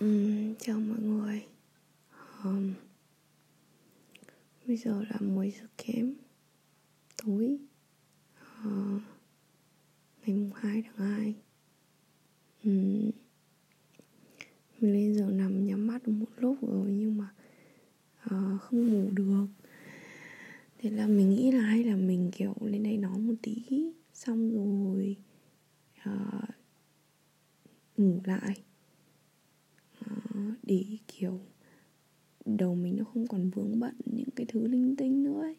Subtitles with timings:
[0.00, 1.46] Um, chào mọi người.
[2.44, 2.72] Um,
[4.66, 6.14] Bây giờ là 10 giờ kém
[7.24, 7.58] Tối.
[8.66, 9.02] Uh,
[10.26, 11.34] Ngày mùng 2 tháng 2
[12.64, 13.10] um,
[14.80, 17.28] Mình lên giờ nằm nhắm mắt được một lúc rồi Nhưng mà
[18.26, 19.46] uh, Không ngủ được.
[20.78, 23.64] Thế là mình nghĩ là hay là mình kiểu lên đây nói một tí.
[24.14, 25.16] Xong rồi
[26.10, 26.44] uh,
[27.96, 28.62] Ngủ lại
[30.62, 31.40] để kiểu
[32.44, 35.56] đầu mình nó không còn vướng bận những cái thứ linh tinh nữa ấy.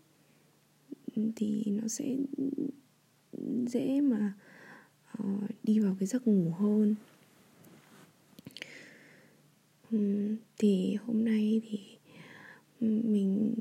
[1.35, 2.17] thì nó sẽ
[3.67, 4.33] dễ mà
[5.19, 6.95] uh, đi vào cái giấc ngủ hơn.
[9.91, 11.79] Um, thì hôm nay thì
[12.79, 13.53] mình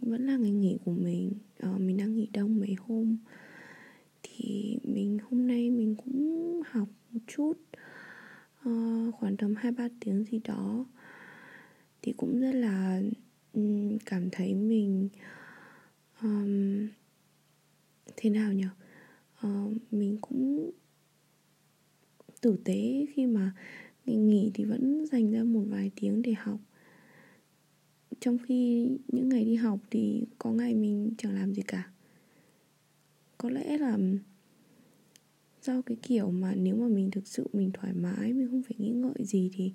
[0.00, 1.32] vẫn là ngày nghỉ của mình.
[1.66, 3.16] Uh, mình đang nghỉ đông mấy hôm.
[4.22, 7.52] Thì mình hôm nay mình cũng học một chút
[8.68, 10.86] uh, khoảng tầm hai ba tiếng gì đó
[12.02, 13.02] thì cũng rất là
[13.52, 15.08] um, cảm thấy mình
[16.22, 16.88] um,
[18.16, 18.66] thế nào nhỉ?
[19.46, 20.70] Uh, mình cũng
[22.40, 23.52] tử tế khi mà
[24.06, 26.60] ngày nghỉ thì vẫn dành ra một vài tiếng để học.
[28.20, 31.90] Trong khi những ngày đi học thì có ngày mình chẳng làm gì cả.
[33.38, 33.98] Có lẽ là
[35.64, 38.74] do cái kiểu mà nếu mà mình thực sự mình thoải mái mình không phải
[38.78, 39.72] nghĩ ngợi gì thì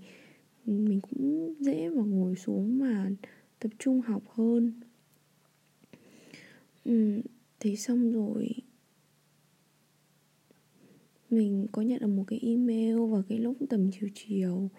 [0.66, 3.12] mình cũng dễ mà ngồi xuống mà
[3.60, 4.72] tập trung học hơn.
[6.86, 7.22] Ừ,
[7.60, 8.50] thế xong rồi
[11.30, 14.70] mình có nhận được một cái email vào cái lúc tầm chiều chiều.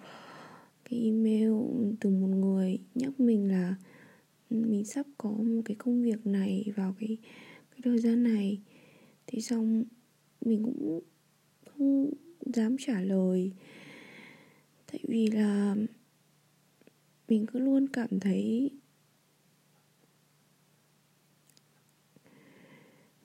[0.90, 1.52] Cái email
[2.00, 3.74] từ một người nhắc mình là
[4.50, 7.16] mình sắp có một cái công việc này vào cái
[7.70, 8.60] cái thời gian này.
[9.26, 9.84] Thì xong
[10.40, 11.00] mình cũng
[11.66, 12.10] không
[12.40, 13.52] dám trả lời.
[14.92, 15.76] Tại vì là
[17.28, 18.70] mình cứ luôn cảm thấy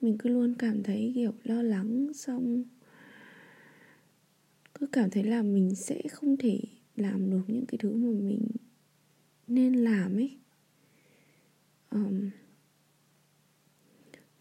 [0.01, 2.63] mình cứ luôn cảm thấy kiểu lo lắng xong
[4.73, 6.59] cứ cảm thấy là mình sẽ không thể
[6.95, 8.47] làm được những cái thứ mà mình
[9.47, 10.37] nên làm ấy.
[11.89, 12.29] Um,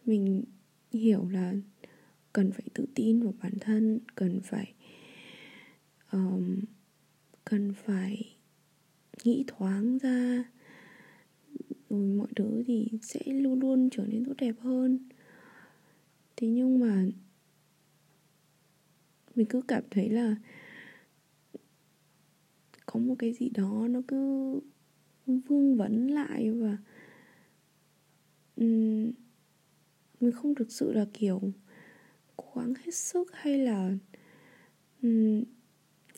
[0.06, 0.44] mình
[0.92, 1.54] hiểu là
[2.34, 4.74] cần phải tự tin vào bản thân cần phải
[6.12, 6.60] um,
[7.44, 8.36] cần phải
[9.24, 10.44] nghĩ thoáng ra
[11.90, 14.98] rồi mọi thứ thì sẽ luôn luôn trở nên tốt đẹp hơn.
[16.36, 17.04] Thế nhưng mà
[19.34, 20.36] mình cứ cảm thấy là
[22.86, 24.60] có một cái gì đó nó cứ
[25.26, 26.78] vương vấn lại và
[28.56, 29.12] um,
[30.20, 31.40] mình không thực sự là kiểu
[32.36, 33.92] cố gắng hết sức hay là
[35.02, 35.42] um,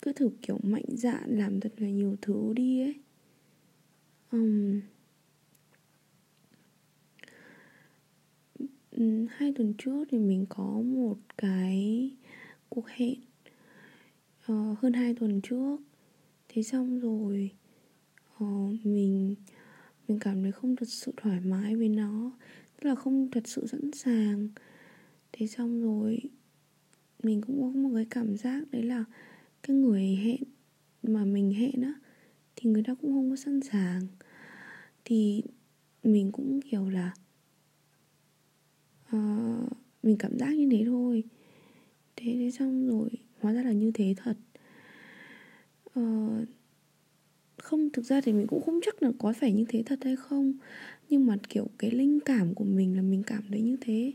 [0.01, 2.95] cứ thử kiểu mạnh dạn làm thật là nhiều thứ đi ấy.
[4.31, 4.81] Um,
[9.29, 12.11] hai tuần trước thì mình có một cái
[12.69, 13.19] cuộc hẹn
[14.51, 15.77] uh, hơn hai tuần trước.
[16.49, 17.51] Thế xong rồi
[18.43, 19.35] uh, mình
[20.07, 22.31] mình cảm thấy không thật sự thoải mái với nó
[22.75, 24.47] tức là không thật sự sẵn sàng
[25.31, 26.19] thế xong rồi
[27.23, 29.05] mình cũng có một cái cảm giác đấy là
[29.63, 30.43] cái người hẹn
[31.03, 31.93] mà mình hẹn á
[32.55, 34.01] thì người ta cũng không có sẵn sàng.
[35.05, 35.43] Thì
[36.03, 37.13] mình cũng kiểu là
[39.15, 39.71] uh,
[40.03, 41.23] mình cảm giác như thế thôi.
[42.15, 44.37] Thế thế xong rồi hóa ra là như thế thật.
[45.99, 46.47] Uh,
[47.57, 50.15] không thực ra thì mình cũng không chắc là có phải như thế thật hay
[50.15, 50.53] không.
[51.09, 54.13] Nhưng mà kiểu cái linh cảm của mình là mình cảm thấy như thế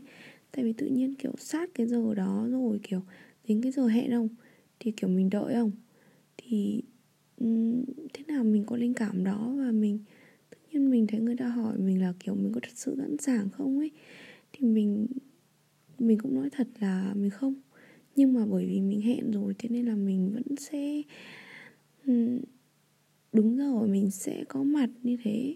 [0.55, 3.01] tại vì tự nhiên, kiểu, sát cái giờ đó rồi, kiểu,
[3.47, 4.29] đến cái giờ hẹn không?
[4.79, 5.71] Thì, kiểu, mình đợi không?
[6.37, 6.81] Thì
[8.13, 9.99] thế nào mình có linh cảm đó và mình,
[10.49, 13.17] tự nhiên mình thấy người ta hỏi mình là, kiểu, mình có thật sự sẵn
[13.17, 13.91] sàng không ấy?
[14.53, 15.07] Thì mình
[15.99, 17.55] mình cũng nói thật là mình không.
[18.15, 21.01] Nhưng mà bởi vì mình hẹn rồi, thế nên là mình vẫn sẽ
[23.33, 25.55] đúng rồi, mình sẽ có mặt như thế.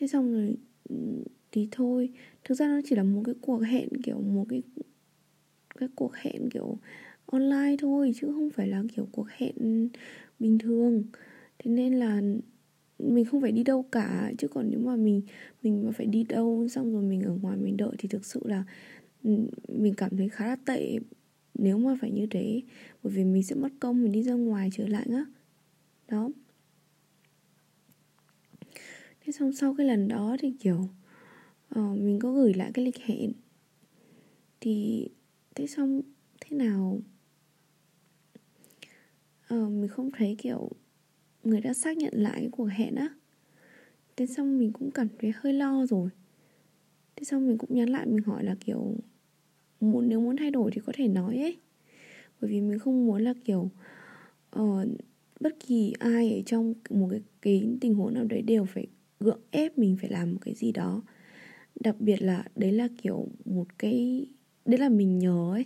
[0.00, 0.56] Thế xong rồi
[1.52, 2.10] thì thôi.
[2.44, 4.62] Thực ra nó chỉ là một cái cuộc hẹn, kiểu, một cái
[5.78, 6.78] cái cuộc hẹn, kiểu,
[7.26, 9.88] online thôi, chứ không phải là, kiểu, cuộc hẹn
[10.38, 11.04] bình thường.
[11.58, 12.20] Thế nên là
[12.98, 15.22] mình không phải đi đâu cả, chứ còn nếu mà mình
[15.62, 18.40] mình mà phải đi đâu, xong rồi mình ở ngoài mình đợi thì thực sự
[18.44, 18.64] là
[19.24, 19.30] ừ,
[19.68, 20.98] mình cảm thấy khá là tệ
[21.54, 22.62] nếu mà phải như thế.
[23.02, 25.24] Bởi vì mình sẽ mất công mình đi ra ngoài trở lại á
[26.08, 26.30] đó.
[29.20, 30.88] Thế xong sau cái lần đó thì, kiểu
[31.78, 33.32] uh, mình có gửi lại cái lịch hẹn.
[34.60, 35.08] Thì
[35.54, 36.00] thế xong
[36.40, 37.00] thế nào?
[39.54, 40.70] Uh, mình không thấy kiểu
[41.44, 43.08] người đã xác nhận lại cái cuộc hẹn á.
[44.16, 46.10] Thế xong mình cũng cảm thấy hơi lo rồi.
[47.16, 48.94] Thế xong mình cũng nhắn lại mình hỏi là kiểu
[49.80, 51.56] muốn nếu muốn thay đổi thì có thể nói ấy.
[52.40, 53.70] Bởi vì mình không muốn là kiểu
[54.58, 54.88] uh,
[55.40, 58.86] bất kỳ ai ở trong một cái, cái tình huống nào đấy đều phải
[59.20, 61.02] gượng ép mình phải làm một cái gì đó
[61.82, 64.26] đặc biệt là đấy là kiểu một cái
[64.64, 65.64] đấy là mình nhớ ấy.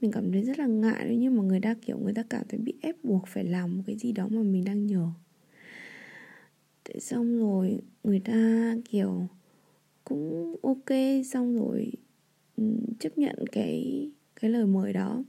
[0.00, 2.42] Mình cảm thấy rất là ngại đấy nhưng mà người ta kiểu người ta cảm
[2.48, 5.08] thấy bị ép buộc phải làm một cái gì đó mà mình đang nhờ.
[6.84, 9.28] Thế xong rồi người ta kiểu
[10.04, 11.92] cũng ok xong rồi
[12.56, 12.64] ừ,
[12.98, 14.10] chấp nhận cái
[14.40, 15.24] cái lời mời đó.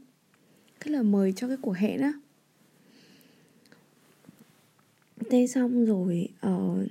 [0.80, 2.14] Cái lời mời cho cái cuộc hẹn á.
[5.30, 6.88] Thế xong rồi uh,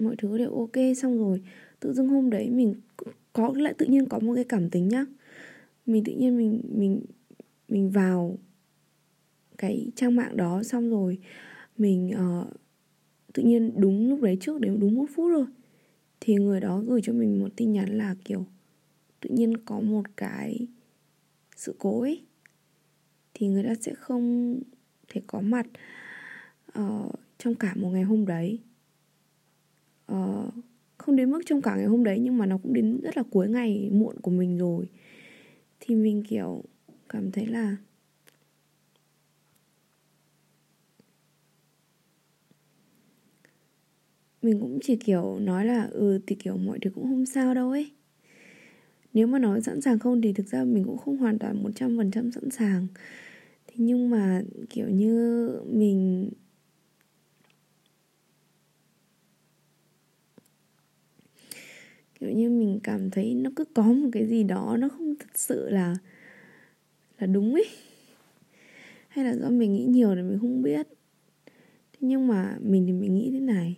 [0.00, 1.42] mọi thứ đều ok xong rồi.
[1.80, 2.74] Tự dưng hôm đấy mình
[3.32, 5.06] có lại tự nhiên có một cái cảm tính nhá.
[5.86, 7.00] Mình tự nhiên mình mình
[7.68, 8.38] mình vào
[9.58, 11.18] cái trang mạng đó xong rồi
[11.76, 12.46] mình uh,
[13.32, 15.46] tự nhiên đúng lúc đấy trước đến đúng một phút rồi
[16.20, 18.46] thì người đó gửi cho mình một tin nhắn là kiểu
[19.20, 20.66] tự nhiên có một cái
[21.56, 22.22] sự cố ấy
[23.34, 24.58] thì người ta sẽ không
[25.08, 25.66] thể có mặt
[26.78, 28.58] uh, trong cả một ngày hôm đấy
[30.14, 30.54] uh,
[30.98, 33.22] không đến mức trong cả ngày hôm đấy nhưng mà nó cũng đến rất là
[33.30, 34.88] cuối ngày muộn của mình rồi.
[35.80, 36.64] Thì mình kiểu
[37.08, 37.76] cảm thấy là
[44.42, 47.70] mình cũng chỉ kiểu nói là ừ thì kiểu mọi thứ cũng không sao đâu
[47.70, 47.90] ấy.
[49.12, 51.70] Nếu mà nói sẵn sàng không thì thực ra mình cũng không hoàn toàn một
[51.74, 52.86] trăm phần trăm sẵn sàng.
[53.66, 56.30] Thế nhưng mà kiểu như mình
[62.20, 65.30] kiểu như mình cảm thấy nó cứ có một cái gì đó nó không thật
[65.34, 65.96] sự là
[67.18, 67.66] là đúng ấy.
[69.08, 70.86] Hay là do mình nghĩ nhiều thì mình không biết.
[71.92, 73.76] Thế nhưng mà mình thì mình nghĩ thế này.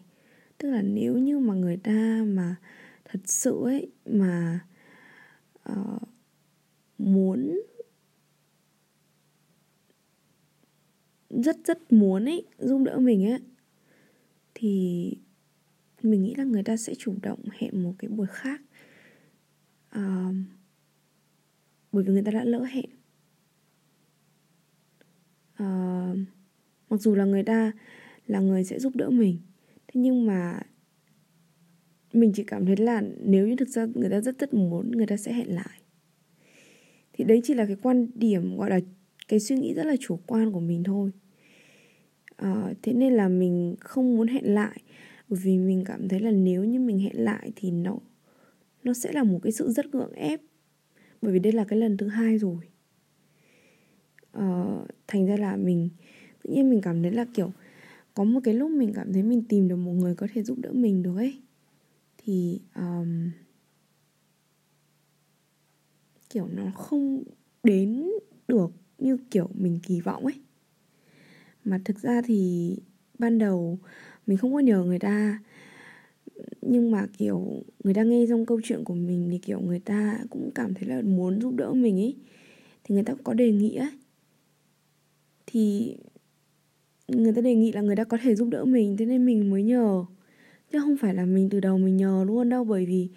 [0.58, 2.56] Tức là nếu như mà người ta mà
[3.04, 4.60] thật sự ấy mà
[5.72, 6.02] uh,
[6.98, 7.60] muốn
[11.30, 13.40] rất rất muốn ấy giúp đỡ mình ấy
[14.54, 15.14] thì
[16.02, 18.62] mình nghĩ là người ta sẽ chủ động hẹn một cái buổi khác.
[19.88, 20.32] À,
[21.92, 22.90] bởi vì người ta đã lỡ hẹn.
[25.54, 25.66] À,
[26.90, 27.72] mặc dù là người ta
[28.26, 29.38] là người sẽ giúp đỡ mình
[29.88, 30.60] thế nhưng mà
[32.12, 35.06] mình chỉ cảm thấy là nếu như thực ra người ta rất rất muốn người
[35.06, 35.80] ta sẽ hẹn lại.
[37.12, 38.80] Thì đấy chỉ là cái quan điểm gọi là
[39.28, 41.10] cái suy nghĩ rất là chủ quan của mình thôi.
[42.36, 44.82] À, thế nên là mình không muốn hẹn lại
[45.32, 47.98] bởi vì mình cảm thấy là nếu như mình hẹn lại thì nó
[48.84, 50.40] nó sẽ là một cái sự rất gượng ép.
[51.22, 52.56] Bởi vì đây là cái lần thứ hai rồi.
[54.32, 55.88] Ờ, thành ra là mình
[56.42, 57.52] tự nhiên mình cảm thấy là kiểu
[58.14, 60.58] có một cái lúc mình cảm thấy mình tìm được một người có thể giúp
[60.58, 61.40] đỡ mình được ấy.
[62.18, 63.30] Thì um,
[66.30, 67.22] kiểu nó không
[67.62, 68.10] đến
[68.48, 70.40] được như kiểu mình kỳ vọng ấy.
[71.64, 72.76] Mà thực ra thì
[73.22, 73.78] ban đầu
[74.26, 75.40] mình không có nhờ người ta.
[76.62, 80.18] Nhưng mà, kiểu, người ta nghe xong câu chuyện của mình thì, kiểu, người ta
[80.30, 82.16] cũng cảm thấy là muốn giúp đỡ mình ấy.
[82.84, 83.90] Thì người ta cũng có đề nghị ấy
[85.46, 85.96] thì
[87.08, 89.50] người ta đề nghị là người ta có thể giúp đỡ mình, thế nên mình
[89.50, 90.04] mới nhờ.
[90.72, 93.08] Chứ không phải là mình từ đầu mình nhờ luôn đâu, bởi vì,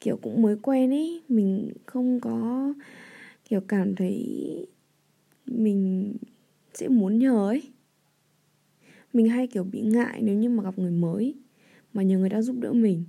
[0.00, 1.22] kiểu, cũng mới quen ấy.
[1.28, 2.74] Mình không có,
[3.48, 4.26] kiểu, cảm thấy
[5.46, 6.14] mình
[6.74, 7.62] sẽ muốn nhờ ấy
[9.12, 11.34] mình hay, kiểu, bị ngại nếu như mà gặp người mới
[11.92, 13.04] mà nhờ người ta giúp đỡ mình.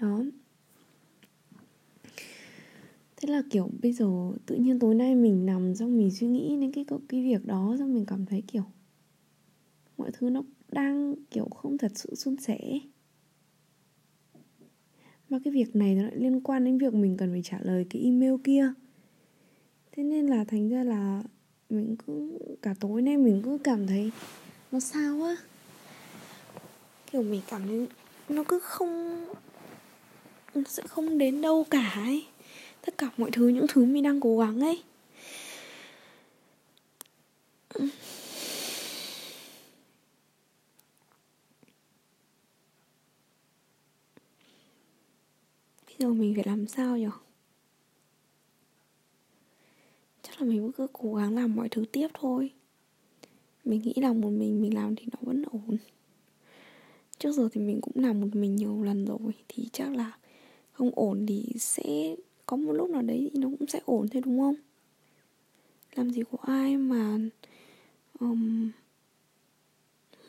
[0.00, 0.24] Đó.
[3.16, 4.06] Thế là, kiểu, bây giờ
[4.46, 7.76] tự nhiên tối nay mình nằm xong mình suy nghĩ đến cái cái việc đó,
[7.78, 8.64] xong mình cảm thấy, kiểu,
[9.96, 12.58] mọi thứ nó đang, kiểu, không thật sự suôn sẻ.
[15.28, 17.86] Mà cái việc này nó lại liên quan đến việc mình cần phải trả lời
[17.90, 18.72] cái email kia.
[19.92, 21.22] Thế nên là thành ra là
[21.72, 24.10] mình cứ, cả tối nay mình cứ cảm thấy
[24.72, 25.36] nó sao á.
[27.12, 27.88] Kiểu mình cảm thấy
[28.28, 29.26] nó cứ không,
[30.54, 32.26] nó sẽ không đến đâu cả ấy.
[32.86, 34.82] Tất cả mọi thứ, những thứ mình đang cố gắng ấy.
[45.86, 47.06] Bây giờ mình phải làm sao nhỉ
[50.22, 52.50] chắc là mình cứ cố gắng làm mọi thứ tiếp thôi.
[53.64, 55.76] Mình nghĩ là một mình mình làm thì nó vẫn ổn.
[57.18, 60.12] Trước giờ thì mình cũng làm một mình nhiều lần rồi thì chắc là
[60.72, 64.22] không ổn thì sẽ có một lúc nào đấy thì nó cũng sẽ ổn thôi
[64.24, 64.54] đúng không?
[65.94, 67.18] Làm gì có ai mà
[68.20, 68.70] um,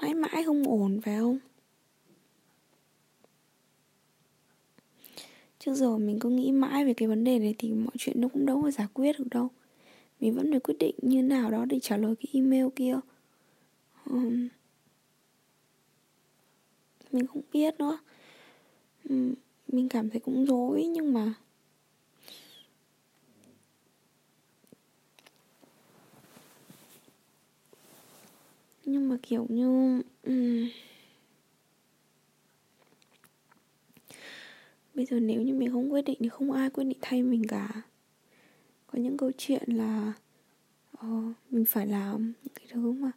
[0.02, 1.40] mãi mãi không ổn phải không?
[5.60, 8.28] Trước giờ mình cứ nghĩ mãi về cái vấn đề này thì mọi chuyện nó
[8.28, 9.50] cũng đâu có giải quyết được đâu
[10.24, 13.00] mình vẫn phải quyết định như nào đó để trả lời cái email kia.
[14.06, 14.48] Um,
[17.12, 17.98] mình không biết nữa.
[19.10, 19.34] Um,
[19.68, 21.34] mình cảm thấy cũng dối nhưng mà
[28.86, 30.70] nhưng mà kiểu như um,
[34.94, 37.48] bây giờ nếu như mình không quyết định thì không ai quyết định thay mình
[37.48, 37.82] cả
[38.94, 40.14] có những câu chuyện là
[40.98, 43.12] uh, mình phải làm những cái thứ mà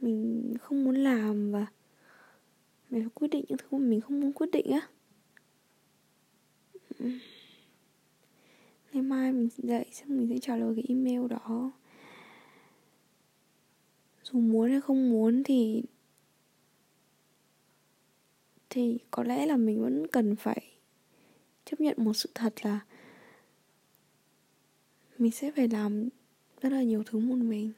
[0.00, 1.66] mình không muốn làm và
[2.90, 4.88] mình phải quyết định những thứ mà mình không muốn quyết định á.
[8.92, 11.72] Ngày mai mình dậy xong mình sẽ trả lời cái email đó.
[14.22, 15.82] Dù muốn hay không muốn thì
[18.70, 20.62] thì có lẽ là mình vẫn cần phải
[21.64, 22.80] chấp nhận một sự thật là
[25.24, 26.08] mình sẽ phải làm
[26.62, 27.72] rất là nhiều thứ một mình.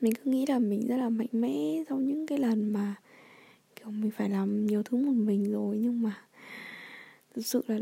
[0.00, 2.94] Mình cứ nghĩ là mình rất là mạnh mẽ sau những cái lần mà,
[3.76, 5.78] kiểu, mình phải làm nhiều thứ một mình rồi.
[5.78, 6.26] Nhưng mà
[7.34, 7.78] thực sự là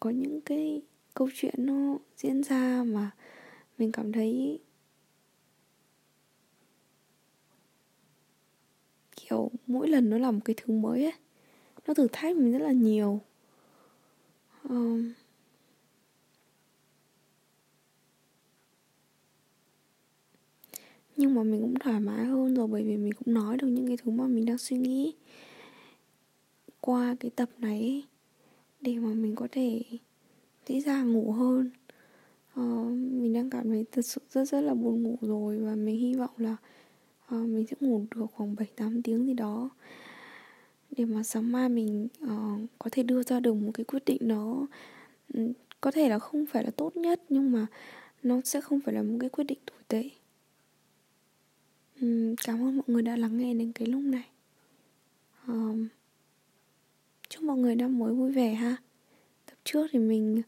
[0.00, 0.82] có những cái
[1.14, 3.10] câu chuyện nó diễn ra mà
[3.78, 4.58] mình cảm thấy
[9.16, 11.14] kiểu mỗi lần nó là một cái thứ mới ấy,
[11.86, 13.20] nó thử thách mình rất là nhiều
[14.72, 15.12] um,
[21.16, 23.86] nhưng mà mình cũng thoải mái hơn rồi bởi vì mình cũng nói được những
[23.86, 25.14] cái thứ mà mình đang suy nghĩ
[26.80, 28.02] qua cái tập này
[28.80, 29.82] để mà mình có thể
[30.66, 31.70] dễ dàng ngủ hơn.
[32.60, 36.00] Uh, mình đang cảm thấy thật sự rất rất là buồn ngủ rồi và mình
[36.00, 36.56] hy vọng là
[37.34, 39.70] uh, mình sẽ ngủ được khoảng 7-8 tiếng gì đó
[40.96, 44.18] để mà sáng mai mình uh, có thể đưa ra được một cái quyết định
[44.20, 44.66] nó
[45.34, 47.66] ừ, có thể là không phải là tốt nhất nhưng mà
[48.22, 50.10] nó sẽ không phải là một cái quyết định tồi tệ.
[52.00, 54.28] Um, cảm ơn mọi người đã lắng nghe đến cái lúc này.
[55.46, 55.88] Um,
[57.28, 58.76] chúc mọi người năm mới vui vẻ ha.
[59.46, 60.42] Tập trước thì mình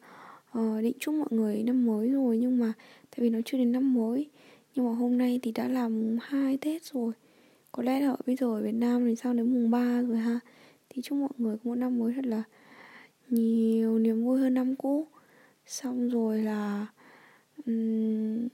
[0.59, 2.73] uh, định chúc mọi người năm mới rồi nhưng mà
[3.11, 4.31] tại vì nó chưa đến năm mới
[4.75, 7.13] nhưng mà hôm nay thì đã làm hai tết rồi
[7.76, 10.40] có lẽ là bây giờ ở việt nam thì sau đến mùng 3 rồi ha?
[10.88, 12.43] Thì chúc mọi người có một năm mới thật là
[13.28, 15.07] nhiều niềm vui hơn năm cũ.
[15.66, 16.87] Xong rồi là
[17.66, 18.49] um,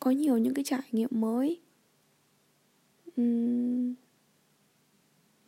[0.00, 1.60] có nhiều những cái trải nghiệm mới.
[3.16, 3.94] Um,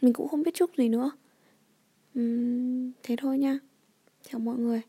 [0.01, 1.11] mình cũng không biết chúc gì nữa.
[2.15, 3.59] Um, thế thôi nha.
[4.23, 4.83] Chào mọi người.